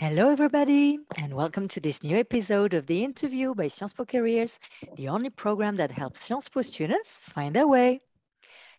[0.00, 4.60] Hello, everybody, and welcome to this new episode of the interview by Sciences Po Careers,
[4.94, 8.00] the only program that helps Sciences Po students find their way.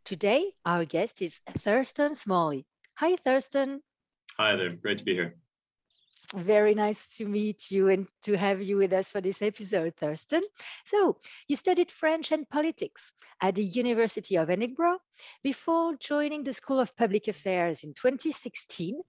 [0.05, 2.66] Today, our guest is Thurston Smalley.
[3.00, 3.82] Hi, Thurston.
[4.38, 4.70] Hi there.
[4.70, 5.36] Great to be here.
[6.38, 10.43] Very nice to meet you and to have you with us for this episode, Thurston.
[10.86, 11.17] So,
[11.49, 14.99] you studied French and politics at the University of Edinburgh
[15.43, 19.01] before joining the School of Public Affairs in 2016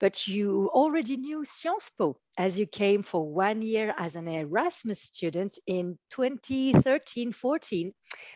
[0.00, 5.00] but you already knew Sciences Po as you came for one year as an Erasmus
[5.00, 7.92] student in 2013-14,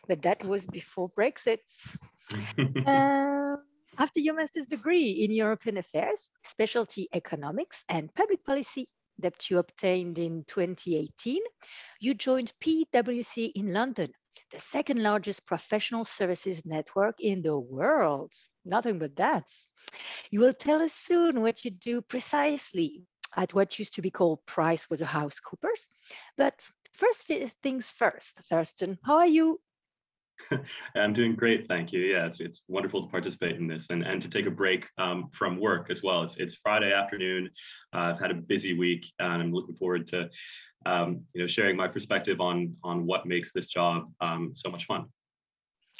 [0.09, 1.59] but that was before Brexit.
[2.87, 3.57] uh,
[3.99, 10.19] after your master's degree in European Affairs, Specialty Economics and Public Policy that you obtained
[10.19, 11.41] in 2018,
[12.01, 14.13] you joined PwC in London,
[14.51, 18.33] the second largest professional services network in the world
[18.67, 19.51] nothing but that.
[20.31, 23.05] You will tell us soon what you do precisely
[23.37, 25.87] at what used to be called PricewaterhouseCoopers.
[26.37, 27.31] But first
[27.63, 29.61] things first, Thurston, how are you?
[30.95, 32.01] I'm doing great, thank you.
[32.01, 35.31] Yeah, it's it's wonderful to participate in this and, and to take a break um,
[35.33, 36.23] from work as well.
[36.25, 37.51] It's it's Friday afternoon.
[37.95, 40.29] Uh, I've had a busy week, and I'm looking forward to
[40.85, 44.87] um, you know sharing my perspective on on what makes this job um, so much
[44.87, 45.07] fun.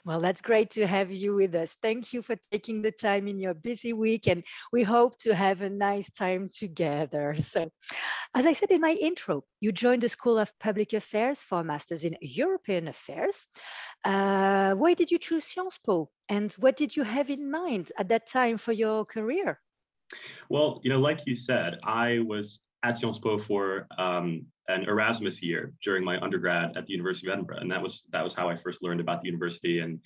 [0.07, 1.77] Well, that's great to have you with us.
[1.83, 5.63] Thank you for taking the time in your busy week, and we hope to have
[5.63, 7.35] a nice time together.
[7.41, 7.71] So,
[8.35, 11.65] as I said in my intro, you joined the School of Public Affairs for a
[11.65, 13.49] Masters in European Affairs.
[14.05, 18.09] Uh, why did you choose Sciences Po, and what did you have in mind at
[18.11, 19.59] that time for your career?
[20.49, 25.43] Well, you know, like you said, I was at Sciences Po for um, an Erasmus
[25.43, 28.49] year during my undergrad at the University of Edinburgh, and that was that was how
[28.49, 30.01] I first learned about the university and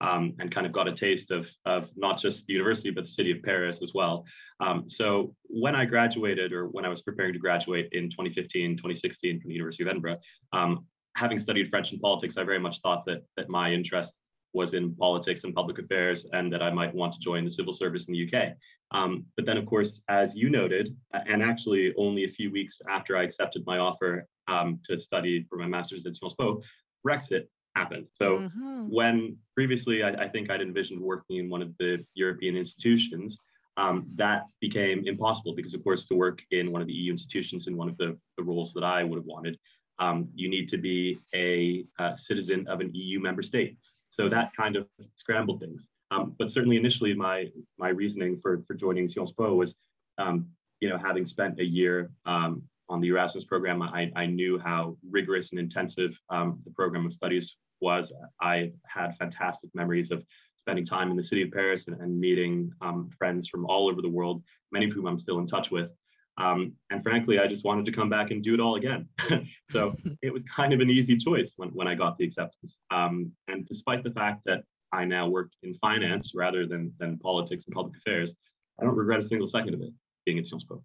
[0.00, 3.10] um, and kind of got a taste of of not just the university but the
[3.10, 4.24] city of Paris as well.
[4.60, 9.40] Um, so when I graduated, or when I was preparing to graduate in 2015, 2016
[9.40, 10.18] from the University of Edinburgh,
[10.52, 14.14] um, having studied French and politics, I very much thought that that my interest
[14.54, 17.74] was in politics and public affairs, and that I might want to join the civil
[17.74, 18.54] service in the UK.
[18.92, 23.16] Um, but then, of course, as you noted, and actually only a few weeks after
[23.16, 26.62] I accepted my offer um, to study for my master's at Sciences Po,
[27.06, 28.06] Brexit happened.
[28.14, 28.88] So mm-hmm.
[28.88, 33.36] when previously I, I, think I'd envisioned working in one of the European institutions,
[33.76, 37.66] um, that became impossible because, of course, to work in one of the EU institutions
[37.66, 39.58] in one of the, the roles that I would have wanted,
[39.98, 43.76] um, you need to be a, a citizen of an EU member state.
[44.14, 44.86] So that kind of
[45.16, 45.88] scrambled things.
[46.12, 49.74] Um, but certainly initially my my reasoning for, for joining Sciences Po was,
[50.18, 50.46] um,
[50.80, 54.96] you know, having spent a year um, on the Erasmus program, I, I knew how
[55.10, 58.12] rigorous and intensive um, the program of studies was.
[58.40, 60.24] I had fantastic memories of
[60.56, 64.00] spending time in the city of Paris and, and meeting um, friends from all over
[64.00, 65.90] the world, many of whom I'm still in touch with.
[66.36, 69.08] Um, and frankly, I just wanted to come back and do it all again.
[69.70, 72.78] so it was kind of an easy choice when, when I got the acceptance.
[72.90, 77.64] Um, and despite the fact that I now work in finance rather than, than politics
[77.66, 78.32] and public affairs,
[78.80, 79.92] I don't regret a single second of it
[80.24, 80.82] being at Sciences Po.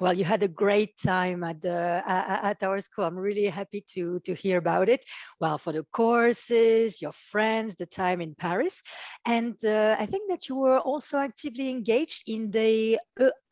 [0.00, 3.04] Well, you had a great time at the at our school.
[3.04, 5.04] I'm really happy to to hear about it.
[5.40, 8.82] Well, for the courses, your friends, the time in Paris,
[9.26, 12.98] and uh, I think that you were also actively engaged in the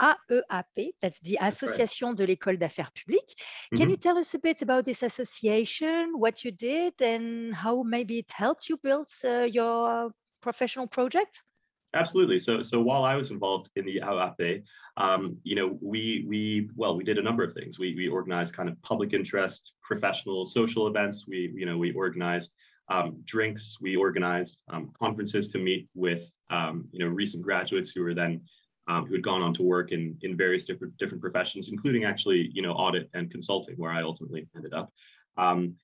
[0.01, 3.35] AEAP, that's the Association de l'École d'Affaires Publiques.
[3.71, 3.91] Can mm-hmm.
[3.91, 8.31] you tell us a bit about this association, what you did, and how maybe it
[8.31, 10.11] helped you build uh, your
[10.41, 11.45] professional project?
[11.94, 12.38] Absolutely.
[12.38, 14.62] So, so while I was involved in the AEAP,
[14.99, 17.78] um, you know, we we well, we did a number of things.
[17.78, 21.26] We we organized kind of public interest, professional, social events.
[21.26, 22.53] We you know we organized
[22.91, 23.78] um, drinks.
[23.81, 28.43] We organized um, conferences to meet with um, you know recent graduates who were then
[28.88, 32.50] um, who had gone on to work in in various different different professions, including actually
[32.53, 34.93] you know audit and consulting, where I ultimately ended up.
[35.38, 35.75] Um,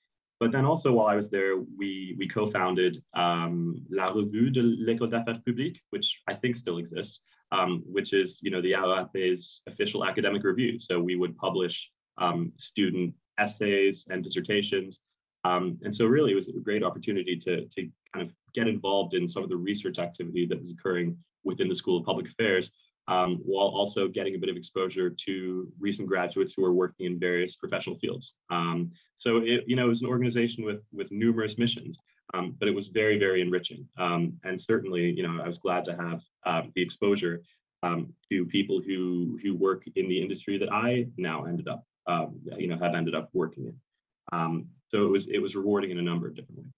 [0.41, 5.11] but then also while I was there, we we co-founded um, La Revue de l'École
[5.11, 7.21] d'Affaires Publiques, which I think still exists,
[7.53, 10.79] um, which is you know the AEAP's official academic review.
[10.79, 15.01] So we would publish um, student essays and dissertations.
[15.45, 19.13] Um, and so really it was a great opportunity to, to kind of get involved
[19.15, 22.71] in some of the research activity that was occurring within the School of Public Affairs
[23.09, 27.19] um, while also getting a bit of exposure to recent graduates who are working in
[27.19, 28.35] various professional fields.
[28.51, 31.99] Um, so it, you know, it was an organization with with numerous missions,
[32.33, 33.87] um, but it was very, very enriching.
[33.99, 37.43] Um, and certainly, you know, I was glad to have uh, the exposure
[37.83, 42.41] um, to people who who work in the industry that I now ended up, um,
[42.57, 44.67] you know, have ended up working in.
[44.89, 46.74] so it was it was rewarding in a number of different ways.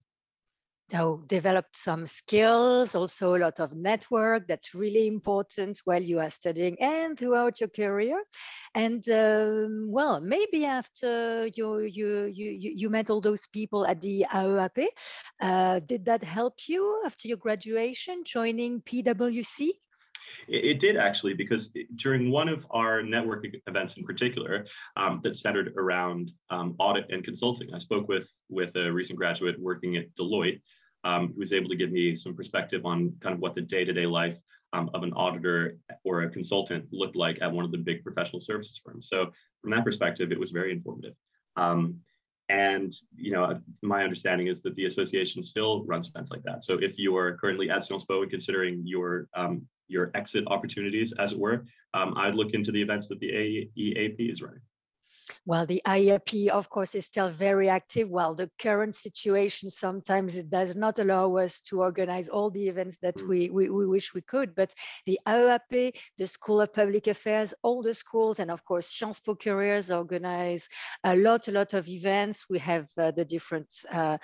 [0.89, 4.47] So developed some skills, also a lot of network.
[4.47, 8.23] That's really important while you are studying and throughout your career.
[8.73, 14.25] And um, well, maybe after you you you you met all those people at the
[14.31, 14.87] AEAP,
[15.41, 19.71] uh, did that help you after your graduation, joining PwC?
[20.49, 25.73] It, did actually, because during one of our networking events in particular um, that centered
[25.75, 30.61] around um, audit and consulting, I spoke with, with a recent graduate working at Deloitte
[31.07, 34.05] um, who was able to give me some perspective on kind of what the day-to-day
[34.05, 34.37] life
[34.73, 38.41] um, of an auditor or a consultant looked like at one of the big professional
[38.41, 39.07] services firms.
[39.09, 39.31] So
[39.61, 41.13] from that perspective, it was very informative.
[41.55, 42.01] Um,
[42.49, 46.65] and you know, my understanding is that the association still runs events like that.
[46.65, 51.31] So if you are currently at Sciences and considering your um, your exit opportunities, as
[51.31, 54.61] it were, um, I'd look into the events that the AEAP is running.
[55.45, 58.09] Well, the AEAP, of course, is still very active.
[58.09, 62.97] While the current situation sometimes it does not allow us to organize all the events
[63.01, 63.27] that mm.
[63.27, 64.55] we, we, we wish we could.
[64.55, 64.73] But
[65.05, 69.35] the AEAP, the School of Public Affairs, all the schools, and of course, Sciences Po
[69.35, 70.67] Careers organize
[71.03, 72.45] a lot, a lot of events.
[72.49, 74.17] We have uh, the different uh,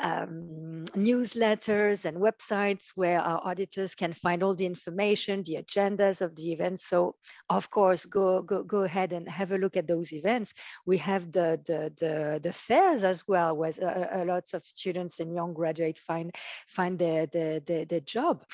[0.00, 6.34] um, newsletters and websites where our auditors can find all the information, the agendas of
[6.36, 6.86] the events.
[6.86, 7.14] So,
[7.48, 10.47] of course, go go go ahead and have a look at those events
[10.86, 15.20] we have the the the, the fairs as well, where a, a lots of students
[15.20, 16.34] and young graduates find
[16.66, 18.44] find their their, their, their job.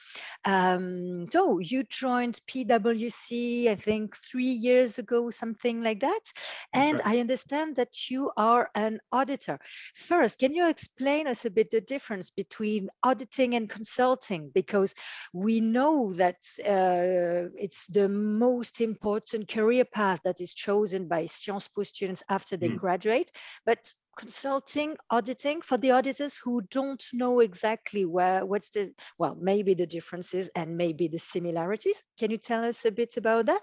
[0.44, 6.32] Um, so you joined PwC, I think three years ago, something like that.
[6.72, 9.58] And I understand that you are an auditor.
[9.94, 14.50] First, can you explain us a bit the difference between auditing and consulting?
[14.54, 14.94] Because
[15.32, 21.68] we know that uh, it's the most important career path that is chosen by Sciences
[21.68, 22.78] Po students after they mm.
[22.78, 23.30] graduate,
[23.66, 29.74] but consulting, auditing for the auditors who don't know exactly where what's the well maybe
[29.74, 32.02] the differences and maybe the similarities.
[32.18, 33.62] Can you tell us a bit about that?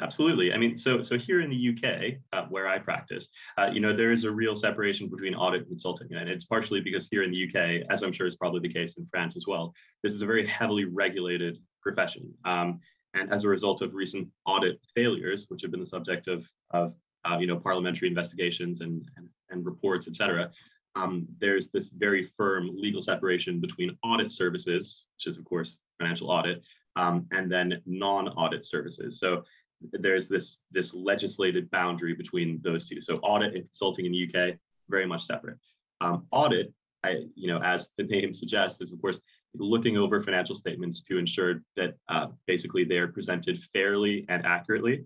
[0.00, 0.52] Absolutely.
[0.52, 3.28] I mean, so so here in the UK, uh, where I practice,
[3.58, 6.80] uh, you know, there is a real separation between audit and consulting, and it's partially
[6.80, 9.46] because here in the UK, as I'm sure is probably the case in France as
[9.46, 12.32] well, this is a very heavily regulated profession.
[12.44, 12.80] Um,
[13.14, 16.94] and as a result of recent audit failures, which have been the subject of, of
[17.24, 20.50] uh, you know, parliamentary investigations and, and, and reports, et cetera,
[20.94, 26.30] um, there's this very firm legal separation between audit services, which is of course financial
[26.30, 26.62] audit,
[26.96, 29.18] um, and then non-audit services.
[29.18, 29.44] So
[29.92, 33.00] there's this this legislated boundary between those two.
[33.00, 34.56] So audit and consulting in the UK
[34.88, 35.58] very much separate.
[36.00, 36.72] Um, audit,
[37.04, 39.20] I, you know, as the name suggests, is of course
[39.54, 45.04] looking over financial statements to ensure that uh, basically they are presented fairly and accurately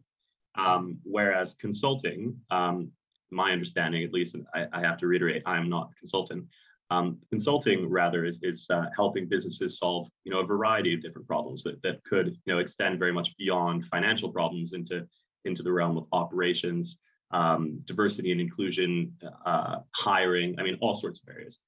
[0.57, 2.91] um, whereas consulting, um,
[3.31, 6.47] my understanding, at least, and I, I, have to reiterate, I am not a consultant.
[6.91, 11.27] Um, consulting rather is, is uh, helping businesses solve, you know, a variety of different
[11.27, 15.07] problems that, that could, you know, extend very much beyond financial problems into,
[15.45, 16.99] into the realm of operations,
[17.33, 19.13] um, diversity and inclusion,
[19.45, 21.59] uh, hiring, I mean, all sorts of areas.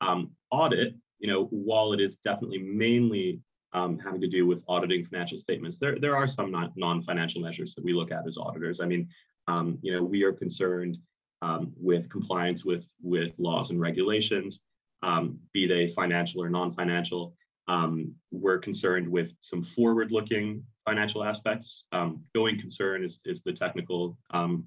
[0.00, 3.40] Um, audit, you know, while it is definitely mainly
[3.72, 5.76] um, having to do with auditing financial statements.
[5.76, 8.80] There, there are some non, financial measures that we look at as auditors.
[8.80, 9.08] I mean,
[9.46, 10.98] um, you know, we are concerned
[11.42, 14.60] um, with compliance with, with laws and regulations,
[15.02, 17.34] um, be they financial or non-financial.
[17.68, 21.84] Um, we're concerned with some forward-looking financial aspects.
[21.92, 24.16] Um, going concern is, is the technical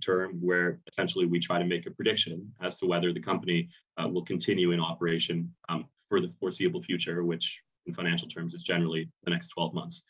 [0.01, 4.07] term where essentially we try to make a prediction as to whether the company uh,
[4.07, 5.51] will continue in operation
[6.07, 10.03] for the foreseeable future, which in financial terms is generally the next 12 months.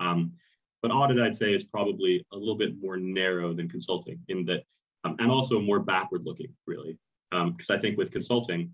[0.00, 0.32] Um,
[0.82, 4.62] but audit, I'd say, is probably a little bit more narrow than consulting in that,
[5.04, 6.98] um, and also more backward looking, really.
[7.30, 8.70] Because um, I think with consulting,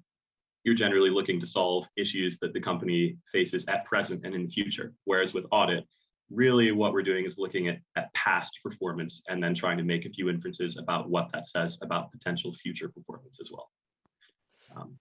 [0.64, 4.50] you're generally looking to solve issues that the company faces at present and in the
[4.50, 4.94] future.
[5.04, 5.86] Whereas with audit,
[6.30, 10.06] really what we're doing is looking at, at past performance and then trying to make
[10.06, 13.70] a few inferences about what that says about potential future performance as well.
[14.76, 14.98] Um,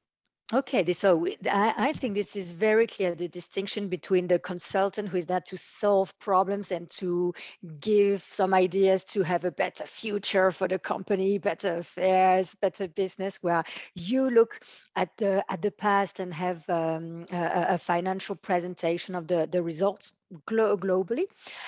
[0.54, 5.26] Okay, so I, think this is very clear the distinction between the consultant who is
[5.26, 7.34] there to solve problems and to
[7.80, 13.38] give some ideas to have a better future for the company, better affairs, better business,
[13.42, 13.64] where
[13.96, 14.60] you look
[14.98, 19.64] at the at the past and have um, a, a financial presentation of the, the
[19.64, 20.12] results
[20.46, 21.26] glo- globally.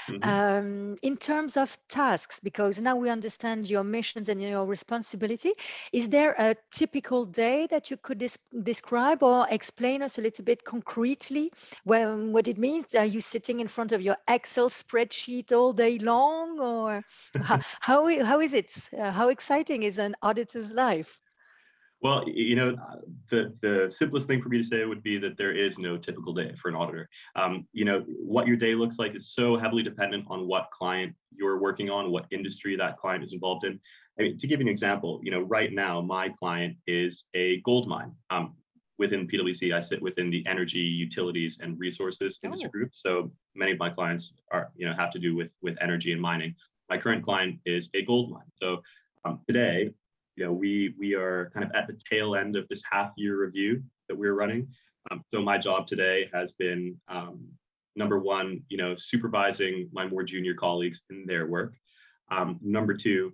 [0.10, 0.30] Mm-hmm.
[0.30, 5.52] um, in terms of tasks because now we understand your missions and your responsibility
[5.92, 8.24] is there a typical day that you could
[8.64, 11.52] describe or explain us a little bit concretely?
[11.84, 15.98] When, what it means are you sitting in front of your excel spreadsheet all day
[16.00, 17.04] long or
[17.42, 18.74] how, how, how is it?
[18.98, 21.20] Uh, how exciting is an auditor's life
[22.04, 22.76] Well, you know,
[23.32, 26.34] the, the simplest thing for me to say would be that there is no typical
[26.34, 27.08] day for an auditor.
[27.38, 31.16] Um, you know, what your day looks like is so heavily dependent on what client
[31.34, 33.80] you're working on, what industry that client is involved in.
[34.20, 37.62] I mean, to give you an example, you know, right now my client is a
[37.62, 38.12] gold mine.
[38.30, 38.54] Um,
[39.00, 42.72] within PwC, I sit within the energy, utilities, and resources industry oh.
[42.72, 42.90] group.
[42.94, 46.22] So many of my clients are, you know, have to do with with energy and
[46.22, 46.54] mining.
[46.90, 48.52] My current client is a gold mine.
[48.62, 48.82] So
[49.24, 49.92] um, today,
[50.36, 53.40] you know, we we are kind of at the tail end of this half year
[53.40, 54.68] review that we're running.
[55.12, 57.48] Um, so my job today has been um,
[57.96, 61.74] number one, you know, supervising my more junior colleagues in their work.
[62.32, 63.34] Um, number two,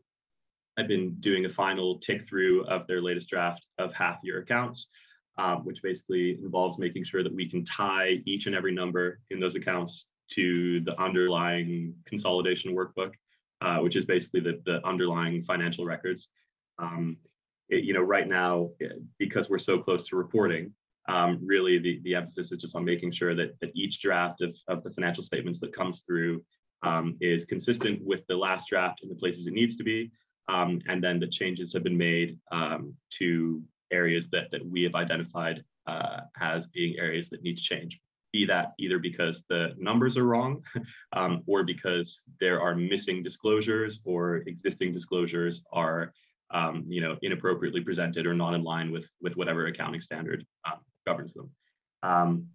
[0.77, 4.87] I've been doing a final tick through of their latest draft of half year accounts,
[5.37, 9.39] um, which basically involves making sure that we can tie each and every number in
[9.39, 13.11] those accounts to the underlying consolidation workbook,
[13.61, 16.29] uh, which is basically the, the underlying financial records.
[16.79, 17.17] Um,
[17.69, 20.73] it, you know, right now, eh, because we're so close to reporting,
[21.07, 24.55] um, really the, the emphasis is just on making sure that, that each draft of,
[24.67, 26.43] of the financial statements that comes through
[26.83, 30.11] um, is consistent with the last draft in the places it needs to be.
[30.47, 34.95] Um, and then the changes have been made um, to areas that, that we have
[34.95, 37.99] identified uh, as being areas that need to change.
[38.31, 40.61] Be that either because the numbers are wrong
[41.13, 46.13] um, or because there are missing disclosures or existing disclosures are
[46.51, 50.79] um, you know, inappropriately presented or not in line with with whatever accounting standard um,
[51.05, 51.49] governs them.
[52.03, 52.47] Um,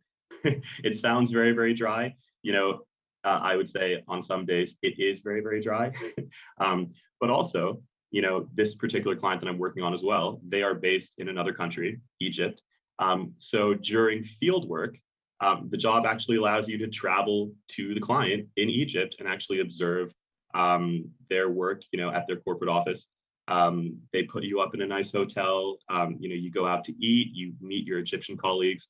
[0.85, 2.15] it sounds very very dry.
[2.43, 2.81] You know,
[3.25, 5.93] uh, I would say on some days it is very very dry,
[6.61, 10.41] um, but also you know this particular client that I'm working on as well.
[10.49, 12.63] They are based in another country, Egypt.
[12.99, 14.97] Um, so during field work,
[15.41, 19.61] um, the job actually allows you to travel to the client in Egypt and actually
[19.61, 20.13] observe
[21.29, 23.09] their work, you know, at their corporate office
[23.49, 25.77] um, they put you up in a nice hotel.
[25.89, 28.89] Um, you know, you go out to eat, you meet your Egyptian colleagues.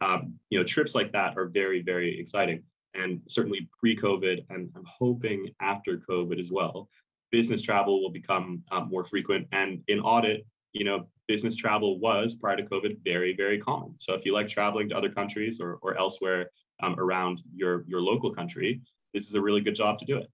[0.00, 2.62] Um, you know, trips like that are very, very exciting.
[2.94, 6.88] And certainly pre-COVID, and I'm hoping after COVID as well,
[7.30, 9.48] business travel will become um, more frequent.
[9.52, 13.94] And in audit, you know, business travel was prior to COVID very, very common.
[13.98, 16.50] So if you like traveling to other countries or, or elsewhere
[16.82, 18.80] um, around your your local country,
[19.12, 20.28] this is a really good job to do it.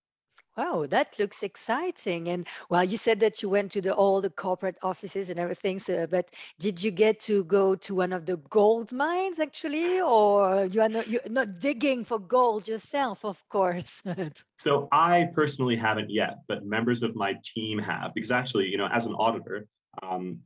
[0.57, 2.29] Wow, that looks exciting.
[2.29, 5.79] And well, you said that you went to the all the corporate offices and everything.
[5.79, 10.67] So, but did you get to go to one of the gold mines actually, or
[10.67, 14.03] you are not you're not digging for gold yourself, of course?
[14.59, 18.89] so I personally haven't yet, but members of my team have, because actually, you know,
[18.93, 19.67] as an auditor,
[20.03, 20.41] um,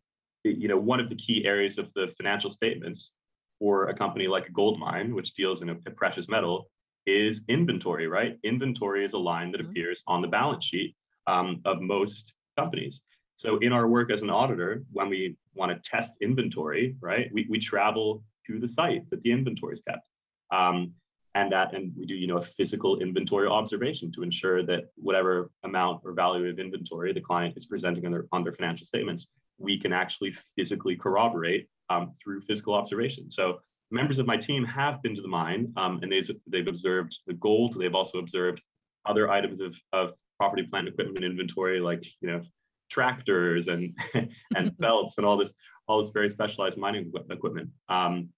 [0.45, 3.11] you know, one of the key areas of the financial statements
[3.59, 6.69] for a company like a gold mine, which deals in a, precious metal,
[7.07, 8.39] is inventory, right?
[8.45, 9.71] Inventory is a line that mm-hmm.
[9.71, 10.95] appears on the balance sheet
[11.27, 13.01] um, of most companies.
[13.37, 17.47] So in our work as an auditor, when we want to test inventory, right, we,
[17.51, 20.07] we travel to the site that the inventory is kept.
[20.53, 20.93] Um,
[21.35, 25.51] and that, and we do, you know, a physical inventory observation to ensure that whatever
[25.65, 29.27] amount or value of inventory the client is presenting on their, on their financial statements,
[29.59, 33.31] we can actually physically corroborate um, through physical observation.
[33.31, 33.59] So
[33.95, 37.35] members of my team have been to the mine um, and they've, they've observed the
[37.35, 37.77] gold.
[37.79, 38.61] They've also observed
[39.07, 42.43] other items of, of property, plant, equipment inventory, like, you know,
[42.91, 43.95] tractors and,
[44.57, 45.53] and belts and all this,
[45.87, 47.71] all this very specialized mining equipment.
[47.89, 48.29] Um,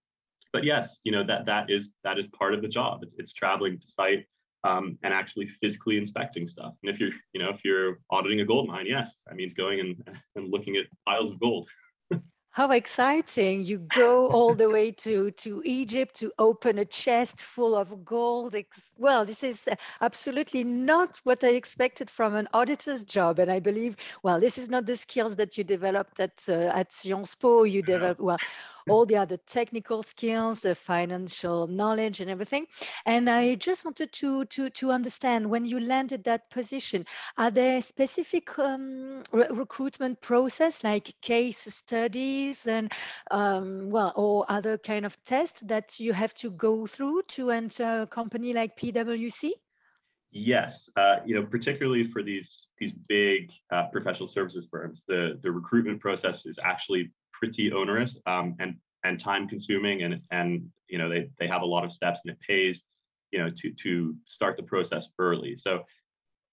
[0.53, 3.03] but yes, you know, that, that is, that is part of the job.
[3.03, 4.27] It's, it's traveling to site
[4.65, 6.75] um, and actually physically inspecting stuff.
[6.83, 9.81] And if you're, you know, if you're auditing a gold mine, yes, that means going
[9.81, 11.69] and, and looking at piles of gold.
[12.57, 13.61] How exciting.
[13.61, 18.57] You go all the way to, to Egypt to open a chest full of gold.
[18.97, 19.69] Well, this is
[20.01, 23.41] absolutely not what I expected from an auditor's job.
[23.41, 26.95] And I believe, well, this is not the skills that you developed at, uh, at
[26.95, 27.65] Sciences Po.
[27.65, 28.39] You developed, well,
[28.89, 32.67] all the other technical skills, the financial knowledge and everything.
[33.05, 37.05] And I just wanted to, to, to understand when you landed that position,
[37.37, 42.93] are there specific um, re recruitment process like case studies and,
[43.31, 48.03] um, well, or other kind of tests that you have to go through to enter
[48.03, 49.51] a company like PwC?
[50.33, 55.51] Yes, uh, you know, particularly for these these big uh, professional services firms, the the
[55.51, 61.09] recruitment process is actually pretty onerous um, and and time consuming and and you know
[61.09, 62.85] they they have a lot of steps and it pays
[63.33, 65.57] you know to to start the process early.
[65.57, 65.85] So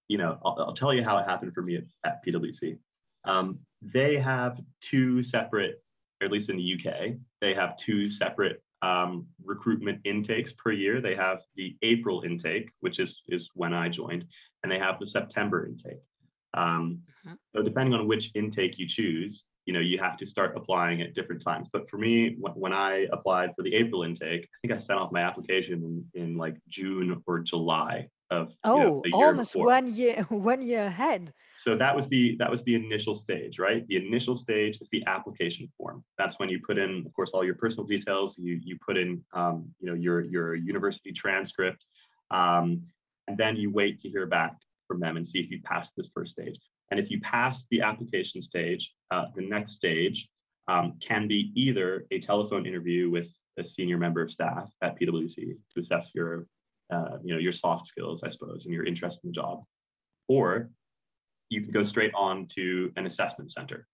[0.08, 2.78] you know i'll, I'll tell you how it happened for me at, at pwc
[3.26, 5.82] um, they have two separate
[6.22, 11.00] at least in the uk they have two separate um, recruitment intakes per year.
[11.00, 14.26] They have the april intake which is is when i joined
[14.62, 16.02] and they have the september intake.
[16.54, 17.36] Um, mm-hmm.
[17.56, 21.14] so depending on which intake you choose you know you have to start applying at
[21.14, 21.70] different times.
[21.72, 25.12] But for me when i applied for the april intake i think i sent off
[25.12, 29.68] my application in, in like june or july of oh you know, almost before.
[29.68, 31.34] one year one year ahead.
[31.56, 33.88] So that was the that was the initial stage right?
[33.88, 36.04] The initial stage is the application form.
[36.18, 38.38] That's when you put in of course all your personal details.
[38.38, 41.86] You you put in um, you know your your university transcript
[42.32, 42.82] um,
[43.28, 44.56] and then you wait to hear back
[44.88, 46.60] from them and see if you passed this first stage
[46.94, 50.30] and if you pass the application stage, uh, the next stage
[50.68, 53.26] um, can be either a telephone interview with
[53.58, 55.36] a senior member of staff at PwC
[55.74, 56.46] to assess your,
[56.94, 59.64] uh, you know, your soft skills, I suppose, and your interest in the job,
[60.28, 60.70] or
[61.50, 63.88] you can go straight on to an assessment center.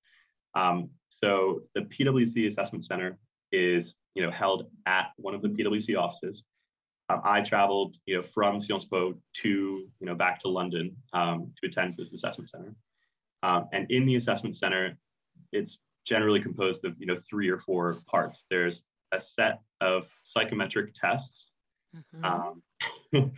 [0.54, 3.18] Um, so the PwC Assessment Center
[3.54, 6.44] is, you know, held at one of the PwC offices.
[7.08, 11.54] Um, I traveled, you know, from Sciences Po to, you know, back to London um,
[11.62, 12.76] to attend this assessment center.
[13.44, 14.98] Um, and in the assessment center,
[15.52, 18.44] it's generally composed of, you know, three or four parts.
[18.50, 21.52] There's a set of psychometric tests,
[21.96, 22.26] mm-hmm.
[22.26, 22.62] um,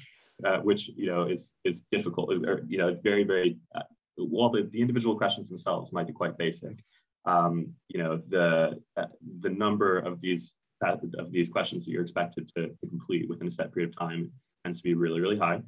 [0.46, 3.84] uh, which, you know, is, is difficult, or, you know, very, very, uh,
[4.16, 6.84] while the, the individual questions themselves might be quite basic,
[7.26, 9.06] um, you know, the, uh,
[9.42, 13.52] the number of these of these questions that you're expected to, to, complete within a
[13.52, 14.32] set period of time
[14.64, 15.62] tends to be really, really high.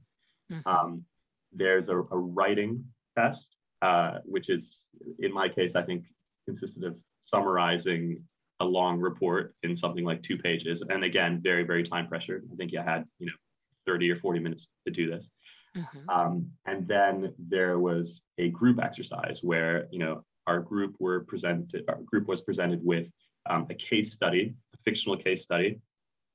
[0.52, 0.68] Mm-hmm.
[0.68, 1.04] Um,
[1.52, 2.84] there's a, a, writing
[3.18, 3.53] test,
[3.84, 4.78] uh, which is,
[5.20, 6.06] in my case, I think
[6.46, 8.24] consisted of summarizing
[8.62, 10.82] a long report in something like two pages.
[10.90, 12.48] And again, very, very time pressured.
[12.52, 13.34] I think I had, you know,
[13.86, 15.28] 30 or 40 minutes to do this.
[15.76, 16.10] Mm-hmm.
[16.10, 21.84] Um, and then there was a group exercise where, you know, our group were presented,
[21.90, 23.08] our group was presented with
[23.50, 25.82] um, a case study, a fictional case study.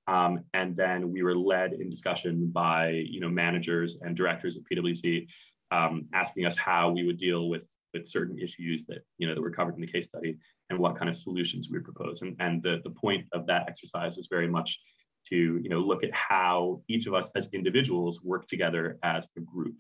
[0.07, 4.65] Um, and then we were led in discussion by you know managers and directors of
[4.65, 5.27] PwC,
[5.71, 7.63] um, asking us how we would deal with
[7.95, 10.37] with certain issues that you know that were covered in the case study
[10.71, 12.21] and what kind of solutions we would propose.
[12.23, 14.79] And, and the, the point of that exercise was very much
[15.31, 19.41] to you know look at how each of us as individuals work together as a
[19.41, 19.75] group.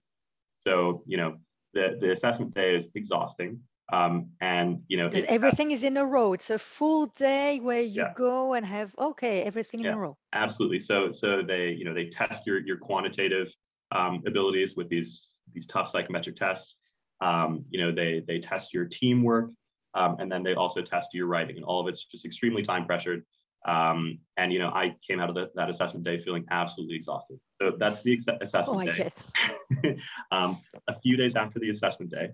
[0.61, 1.37] So you know
[1.75, 3.61] the, the assessment day is exhausting
[3.93, 7.81] um, and you know because everything is in a row it's a full day where
[7.81, 8.13] you yeah.
[8.15, 11.95] go and have okay everything yeah, in a row absolutely so so they you know
[11.95, 13.49] they test your your quantitative
[13.93, 16.77] um, abilities with these these tough psychometric tests.
[17.21, 19.51] Um, you know they they test your teamwork
[19.95, 22.87] um, and then they also test your writing and all of it's just extremely time
[22.87, 23.25] pressured.
[23.67, 27.41] Um, and you know i came out of the, that assessment day feeling absolutely exhausted.
[27.61, 29.97] So that's the assessment oh, day.
[30.31, 30.57] um,
[30.87, 32.29] a few days after the assessment day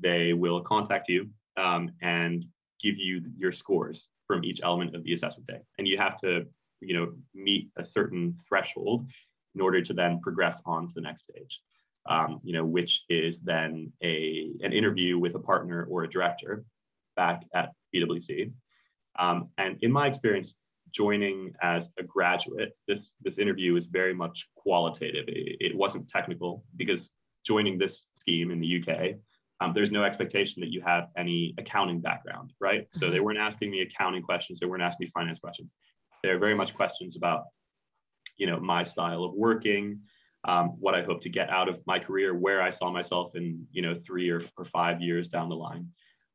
[0.00, 2.44] they will contact you um, and
[2.82, 5.60] give you your scores from each element of the assessment day.
[5.78, 6.46] And you have to,
[6.80, 9.06] you know, meet a certain threshold
[9.54, 11.60] in order to then progress on to the next stage.
[12.08, 16.64] Um, you know, which is then a an interview with a partner or a director
[17.16, 18.50] back at PwC.
[19.18, 20.54] Um, and in my experience,
[20.90, 25.26] joining as a graduate, this this interview is very much qualitative.
[25.28, 27.10] It, it wasn't technical because
[27.46, 29.16] joining this scheme in the UK
[29.60, 32.86] um, there's no expectation that you have any accounting background, right?
[32.92, 33.24] So they mm-hmm.
[33.24, 34.60] weren't asking me accounting questions.
[34.60, 35.70] They weren't asking me finance questions.
[36.22, 37.44] They're very much questions about,
[38.36, 40.00] you know, my style of working,
[40.48, 43.66] um, what I hope to get out of my career, where I saw myself in,
[43.70, 45.84] you know, three or, or five years down the line.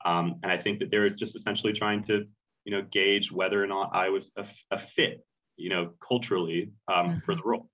[0.05, 2.25] Um, and I think that they're just essentially trying to,
[2.65, 5.25] you know, gauge whether or not I was a, a fit,
[5.57, 7.19] you know, culturally um, mm-hmm.
[7.25, 7.69] for the role.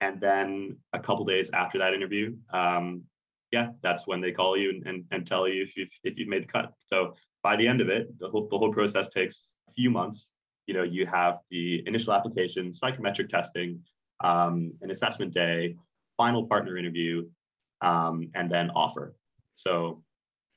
[0.00, 3.02] And then a couple days after that interview, um,
[3.50, 6.28] yeah, that's when they call you and, and, and tell you if you've, if you've
[6.28, 6.72] made the cut.
[6.92, 10.28] So by the end of it, the whole, the whole process takes a few months.
[10.66, 13.80] You know, you have the initial application, psychometric testing,
[14.22, 15.76] um, an assessment day,
[16.16, 17.26] final partner interview,
[17.82, 19.14] um, and then offer.
[19.56, 20.02] So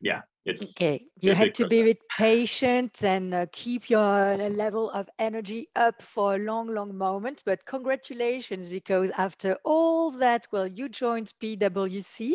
[0.01, 1.83] yeah, it's okay you have to process.
[1.83, 7.43] be patient and uh, keep your level of energy up for a long long moment
[7.45, 12.33] but congratulations because after all that well you joined pwc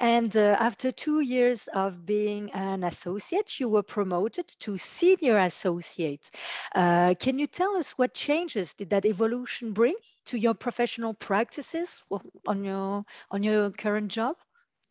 [0.00, 6.30] and uh, after two years of being an associate you were promoted to senior associate
[6.74, 12.02] uh, can you tell us what changes did that evolution bring to your professional practices
[12.46, 14.36] on your on your current job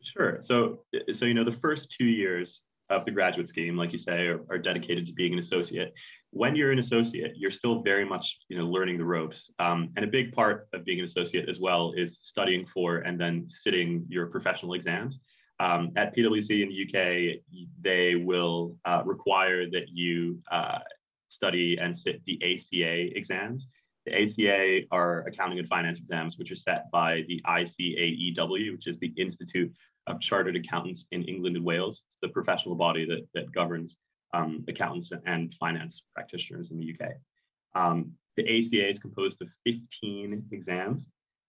[0.02, 0.38] Sure.
[0.42, 4.26] So, so you know, the first two years of the graduate scheme, like you say,
[4.26, 5.94] are, are, dedicated to being an associate.
[6.30, 9.50] When you're an associate, you're still very much, you know, learning the ropes.
[9.58, 13.20] Um, and a big part of being an associate as well is studying for and
[13.20, 15.20] then sitting your professional exams.
[15.60, 20.78] Um, at PwC in the UK, they will uh, require that you uh,
[21.28, 23.68] study and sit the ACA exams.
[24.06, 28.98] The ACA are accounting and finance exams, which are set by the ICAEW, which is
[28.98, 29.72] the Institute
[30.06, 33.96] of Chartered Accountants in England and Wales, the professional body that, that governs
[34.34, 37.12] um, accountants and finance practitioners in the UK.
[37.74, 41.06] Um, the ACA is composed of 15 exams,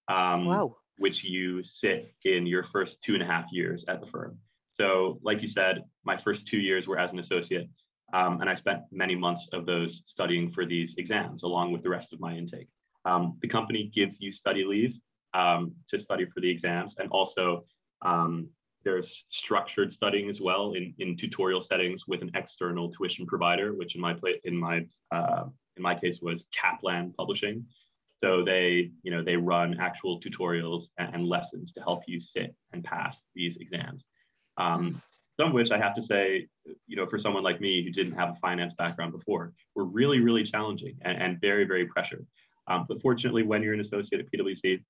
[0.09, 0.75] um, wow.
[0.97, 4.37] which you sit in your first two and a half years at the firm.
[4.71, 7.69] So, like you said, my first two years were as an associate,
[8.13, 11.89] um, and I spent many months of those studying for these exams along with the
[11.89, 12.67] rest of my intake.
[13.05, 14.95] Um, the company gives you study leave
[15.33, 17.65] um, to study for the exams, and also
[18.03, 18.49] um,
[18.83, 23.95] there's structured studying as well in, in tutorial settings with an external tuition provider, which
[23.95, 25.45] in my in my uh,
[25.77, 27.65] in my case was Kaplan Publishing.
[28.17, 32.55] So they, you know, they run actual tutorials and, and lessons to help you sit
[32.71, 34.05] and pass these exams.
[34.57, 35.01] Um,
[35.37, 36.47] some of which I have to say,
[36.87, 40.19] you know, for someone like me who didn't have a finance background before, were really,
[40.19, 42.25] really challenging and, and very, very pressured.
[42.67, 44.81] Um, but fortunately, when you're an associate at PwC,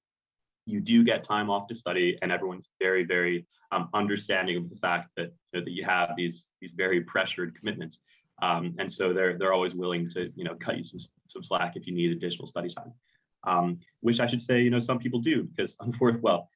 [0.66, 4.76] you do get time off to study, and everyone's very, very um, understanding of the
[4.78, 8.00] fact that, that you have these these very pressured commitments.
[8.42, 11.76] Um, and so they're they're always willing to you know cut you some, some slack
[11.76, 12.94] if you need additional study time,
[13.46, 16.50] um, which I should say you know some people do because unfortunately well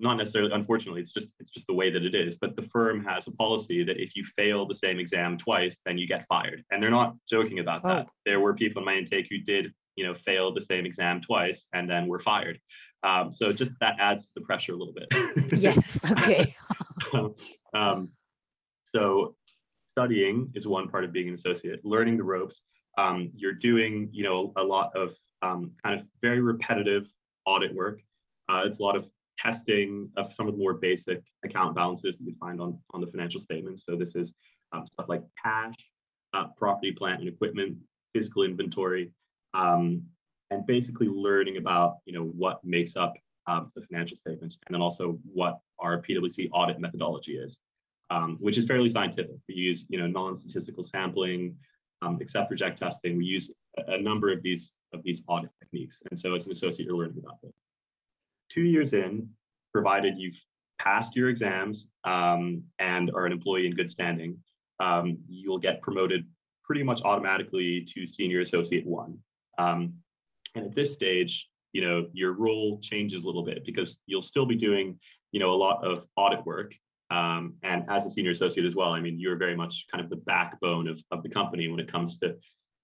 [0.00, 3.04] not necessarily unfortunately it's just it's just the way that it is but the firm
[3.04, 6.62] has a policy that if you fail the same exam twice then you get fired
[6.70, 7.88] and they're not joking about oh.
[7.88, 11.20] that there were people in my intake who did you know fail the same exam
[11.20, 12.58] twice and then were fired.
[13.02, 15.08] Um, so just that adds to the pressure a little bit.
[15.66, 16.54] Yes okay.
[17.74, 18.08] Um,
[18.84, 19.36] so
[19.86, 21.80] studying is one part of being an associate.
[21.84, 22.62] Learning the ropes
[22.96, 27.06] um, you're doing you know a lot of um, kind of very repetitive
[27.46, 28.00] audit work.
[28.48, 29.06] Uh, it's a lot of
[29.38, 33.06] testing of some of the more basic account balances that you find on, on the
[33.06, 33.84] financial statements.
[33.88, 34.34] So this is
[34.72, 35.74] um, stuff like cash,
[36.34, 37.76] uh, property, plant, and equipment,
[38.14, 39.12] physical inventory,
[39.54, 40.02] um,
[40.50, 43.14] and basically learning about you know what makes up
[43.46, 47.58] um, the financial statements, and then also what our PwC audit methodology is,
[48.10, 49.36] um, which is fairly scientific.
[49.48, 51.56] We use you know non-statistical sampling,
[52.02, 53.16] um, accept reject testing.
[53.16, 53.52] We use
[53.86, 57.18] a, number of these of these audit techniques, and so as an associate, you're learning
[57.18, 57.52] about this
[58.48, 59.28] two years in,
[59.72, 60.40] provided you've
[60.80, 64.38] passed your exams um, and are an employee in good standing,
[64.80, 66.24] um, you'll get promoted
[66.64, 69.18] pretty much automatically to senior associate one.
[69.58, 69.94] Um,
[70.54, 74.46] and at this stage, you know, your role changes a little bit because you'll still
[74.46, 74.98] be doing,
[75.32, 76.72] you know, a lot of audit work.
[77.10, 80.10] Um, and as a senior associate as well, I mean, you're very much kind of
[80.10, 82.36] the backbone of, of the company when it comes to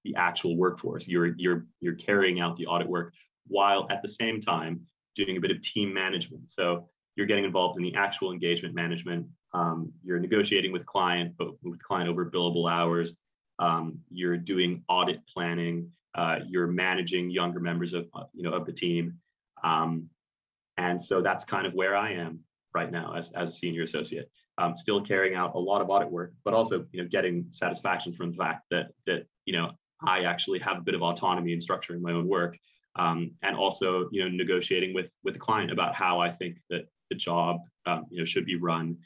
[0.05, 1.09] the actual workforce.
[1.09, 3.13] You're you're you're carrying out the audit work
[3.47, 4.81] while at the same time
[5.17, 6.51] doing a bit of team management.
[6.51, 9.27] So you're getting involved in the actual engagement management.
[9.53, 13.13] Um, you're negotiating with client, but with client over billable hours.
[13.59, 15.93] Um, you're doing audit planning.
[16.15, 19.19] Uh, you're managing younger members of you know of the team,
[19.63, 20.09] um,
[20.77, 22.41] and so that's kind of where I am
[22.75, 24.31] right now as, as a senior associate.
[24.59, 28.13] Um, still carrying out a lot of audit work, but also you know getting satisfaction
[28.13, 29.73] from the fact that that you know
[30.07, 32.57] I actually have a bit of autonomy in structuring my own work
[32.97, 36.87] um, and also you know negotiating with with the client about how I think that
[37.11, 38.97] the job um, you know should be run,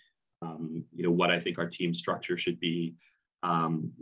[0.42, 2.94] um, you know what I think our team structure should be,
[3.42, 3.92] um,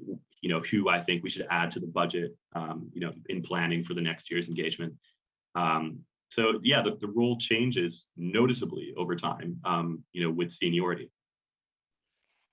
[0.40, 3.42] you know who I think we should add to the budget, um, you know in
[3.42, 4.94] planning for the next year's engagement.
[5.54, 11.10] Um, so yeah, the, the role changes noticeably over time, um, you know, with seniority.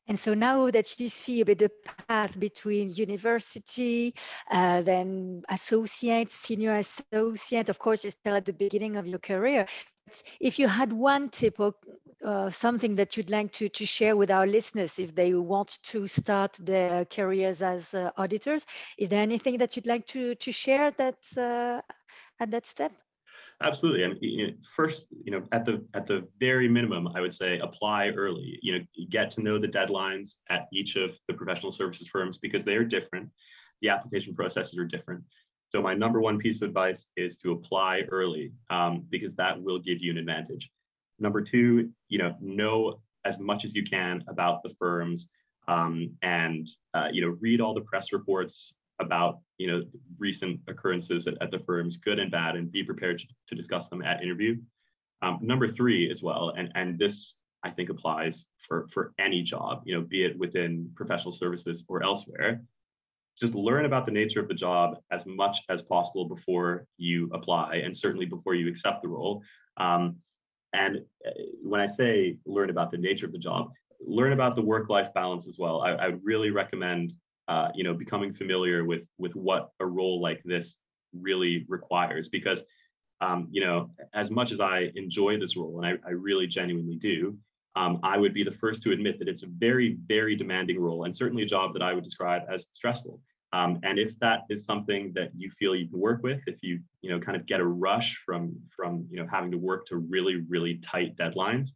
[0.07, 1.71] And so now that you see a bit the
[2.09, 4.13] path between university,
[4.51, 9.65] uh, then associate, senior associate, of course, you're still at the beginning of your career.
[10.39, 11.73] If you had one tip or
[12.23, 16.07] uh, something that you'd like to, to share with our listeners if they want to
[16.07, 18.65] start their careers as uh, auditors,
[18.97, 21.81] is there anything that you'd like to, to share that uh,
[22.39, 22.91] at that step?
[23.61, 24.05] Absolutely.
[24.05, 27.59] Mean, you know, first, you know, at the at the very minimum, I would say
[27.59, 28.59] apply early.
[28.61, 32.63] You know, get to know the deadlines at each of the professional services firms because
[32.63, 33.29] they are different.
[33.81, 35.23] The application processes are different.
[35.73, 39.79] So my number one piece of advice is to apply early um, because that will
[39.79, 40.69] give you an advantage.
[41.19, 45.29] Number two, you know, know as much as you can about the firms
[45.67, 49.83] um, and uh, you know read all the press reports about you know
[50.19, 54.03] recent occurrences at, at, the firms, good and bad, and be prepared to, discuss them
[54.03, 54.57] at interview.
[55.21, 59.83] Um, number three as well, and and this I think applies for for any job,
[59.85, 62.61] you know, be it within professional services or elsewhere.
[63.39, 67.77] Just learn about the nature of the job as much as possible before you apply,
[67.77, 69.41] and certainly before you accept the role.
[69.77, 70.17] Um,
[70.73, 74.61] and uh, when I say learn about the nature of the job, learn about the
[74.61, 75.81] work-life balance as well.
[75.81, 77.13] I, I would really recommend
[77.47, 80.77] uh, you know, becoming familiar with with what a role like this
[81.13, 82.29] really requires.
[82.29, 82.63] Because,
[83.21, 86.95] um, you know, as much as I enjoy this role, and I, I really genuinely
[86.95, 87.37] do,
[87.75, 91.05] um, I would be the first to admit that it's a very, very demanding role
[91.05, 93.19] and certainly a job that I would describe as stressful.
[93.51, 96.79] Um, and if that is something that you feel you can work with, if you
[97.01, 99.97] you know kind of get a rush from from you know having to work to
[99.97, 101.69] really really tight deadlines,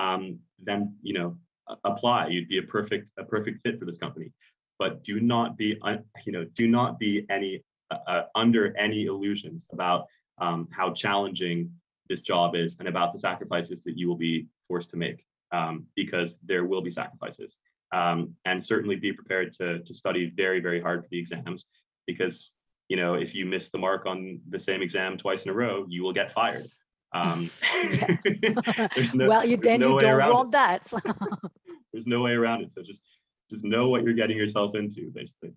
[0.00, 1.36] um, then you know
[1.84, 2.26] apply.
[2.26, 4.32] You'd be a perfect a perfect fit for this company.
[4.80, 5.80] But do not be
[6.26, 10.06] you know do not be any uh, uh, under any illusions about
[10.38, 11.70] um, how challenging
[12.08, 15.86] this job is and about the sacrifices that you will be forced to make um,
[15.94, 17.58] because there will be sacrifices.
[17.92, 21.66] Um, and certainly be prepared to, to study very, very hard for the exams
[22.06, 22.54] because,
[22.88, 25.84] you know, if you miss the mark on the same exam twice in a row,
[25.88, 26.66] you will get fired.
[27.14, 27.50] Um,
[29.14, 30.52] no, well, you then no you don't want it.
[30.52, 30.90] that.
[31.92, 32.70] there's no way around it.
[32.74, 33.02] So just
[33.50, 35.52] just know what you're getting yourself into, basically.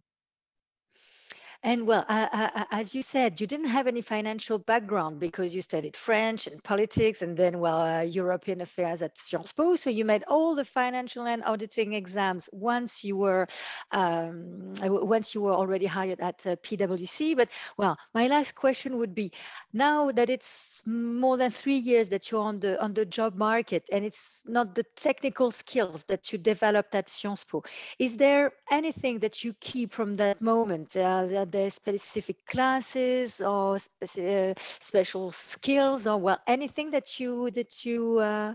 [1.66, 6.46] And well, as you said, you didn't have any financial background because you studied French
[6.46, 9.76] and politics and then, well, uh, European affairs at Sciences Po.
[9.76, 13.48] So you made all the financial and auditing exams once you were
[13.92, 17.36] um, once you were already hired at uh, PwC.
[17.36, 19.32] But well, my last question would be:
[19.74, 23.90] now that it's more than three years that you're on the on the job market,
[23.92, 27.64] and it's not the technical skills that you developed at Sciences Po,
[27.98, 30.96] is there anything that you keep from that moment?
[30.96, 38.20] Uh, there specific classes or uh, special skills or well anything that you that you
[38.20, 38.54] uh,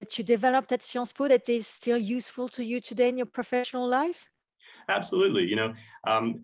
[0.00, 3.26] that you developed at Sciences Po that is still useful to you today in your
[3.26, 4.30] professional life?
[4.88, 5.44] Absolutely.
[5.44, 5.74] You know,
[6.06, 6.40] um,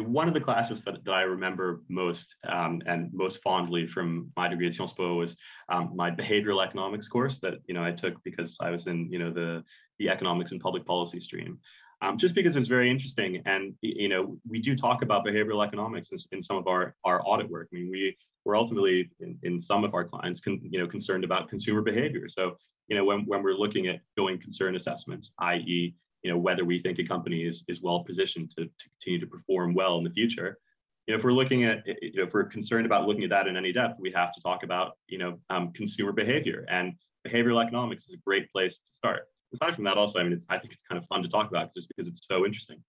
[0.00, 4.48] one of the classes that, that I remember most um, and most fondly from my
[4.48, 5.36] degree at Sciences Po was
[5.68, 9.20] um, my behavioral economics course that you know I took because I was in you
[9.20, 9.62] know the
[10.00, 11.60] the economics and public policy stream
[12.02, 13.42] um, just because it's very interesting.
[13.46, 17.22] And you know, we do talk about behavioral economics in, in some of our our
[17.26, 17.68] audit work.
[17.72, 21.24] I mean, we we're ultimately in, in some of our clients, con, you know, concerned
[21.24, 22.28] about consumer behavior.
[22.28, 22.56] So
[22.88, 26.80] you know, when when we're looking at going concern assessments, i.e., you know, whether we
[26.80, 30.10] think a company is is well positioned to, to continue to perform well in the
[30.10, 30.58] future.
[31.06, 33.46] You know, if we're looking at, you know, if we're concerned about looking at that
[33.48, 36.94] in any depth, we have to talk about, you know, um, consumer behavior and
[37.26, 40.58] behavioral economics is a great place to start aside from that, also, I mean, I
[40.58, 42.82] think it's kind of fun to talk about just because it's so interesting.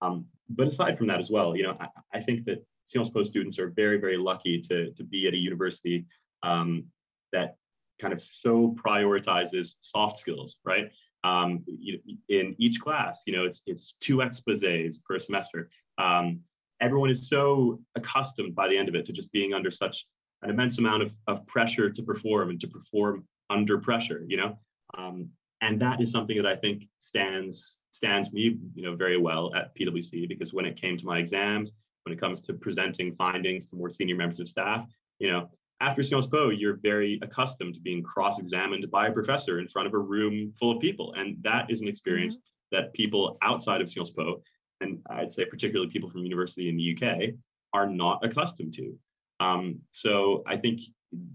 [0.00, 1.86] Um, but aside from that as well, you know, I,
[2.18, 5.36] I, think that Sciences Po students are very, very lucky to, to be at a
[5.36, 6.06] university
[6.42, 6.84] um,
[7.32, 7.56] that
[8.00, 10.90] kind of so prioritizes soft skills, right?
[11.22, 15.70] Um, you, in each class, you know, it's it's two exposés per semester.
[15.98, 16.40] Um,
[16.80, 20.04] everyone is so accustomed by the end of it to just being under such
[20.42, 24.58] an immense amount of, of pressure to perform and to perform under pressure, you know.
[24.98, 25.28] Um,
[25.62, 29.74] and that is something that I think stands stands me, you know, very well at
[29.76, 31.70] PwC because when it came to my exams,
[32.04, 34.86] when it comes to presenting findings to more senior members of staff,
[35.18, 35.48] you know,
[35.80, 39.94] after Sciences Po, you're very accustomed to being cross-examined by a professor in front of
[39.94, 42.76] a room full of people, and that is an experience mm-hmm.
[42.76, 44.42] that people outside of Sciences Po,
[44.80, 47.34] and I'd say particularly people from university in the UK,
[47.74, 48.96] are not accustomed to.
[49.40, 50.80] Um, so I think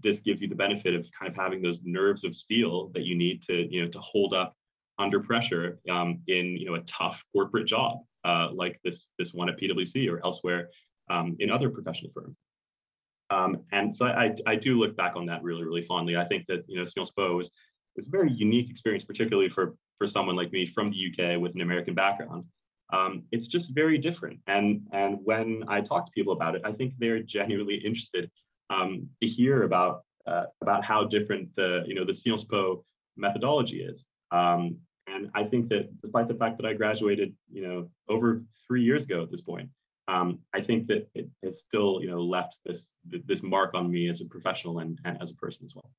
[0.02, 3.14] this gives you the benefit of kind of having those nerves of steel that you
[3.16, 4.54] need to you know to hold up
[4.98, 9.48] under pressure um, in you know a tough corporate job uh, like this this one
[9.48, 10.68] at PwC or elsewhere
[11.10, 12.36] um, in other professional firms.
[13.30, 16.16] Um, and so I, I do look back on that really really fondly.
[16.16, 17.50] I think that you know Sciences Po is
[17.96, 21.54] is a very unique experience, particularly for for someone like me from the UK with
[21.54, 22.44] an American background.
[22.92, 24.40] Um, it's just very different.
[24.46, 28.30] And and when I talk to people about it, I think they're genuinely interested
[28.70, 32.84] um, to hear about uh, about how different the you know the Sciences Po
[33.16, 34.04] methodology is.
[34.30, 34.76] Um,
[35.06, 39.04] and I think that despite the fact that I graduated, you know, over three years
[39.04, 39.70] ago at this point,
[40.06, 44.08] um, I think that it has still, you know, left this this mark on me
[44.08, 45.90] as a professional and, and as a person as well.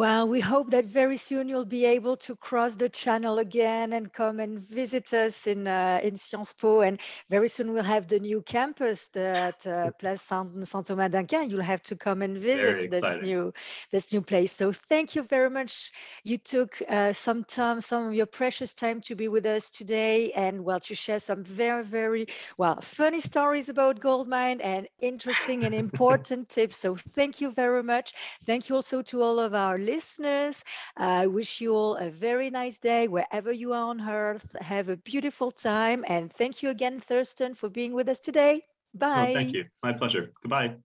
[0.00, 4.10] Well, we hope that very soon you'll be able to cross the channel again and
[4.12, 6.80] come and visit us in uh, in Sciences Po.
[6.80, 11.50] And very soon we'll have the new campus at uh, Place Saint Thomas d'Aquin.
[11.50, 13.52] You'll have to come and visit this new
[13.92, 14.52] this new place.
[14.52, 15.92] So thank you very much.
[16.24, 20.32] You took uh, some time, some of your precious time to be with us today,
[20.32, 25.74] and well to share some very very well funny stories about Goldmine and interesting and
[25.86, 26.78] important tips.
[26.78, 28.14] So thank you very much.
[28.46, 30.64] Thank you also to all of our listeners.
[30.96, 34.46] I wish you all a very nice day wherever you are on earth.
[34.60, 36.04] Have a beautiful time.
[36.06, 38.62] And thank you again, Thurston, for being with us today.
[38.94, 39.16] Bye.
[39.16, 39.64] Well, thank you.
[39.82, 40.32] My pleasure.
[40.42, 40.76] Goodbye.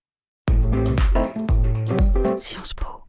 [2.38, 3.05] Sciences Po.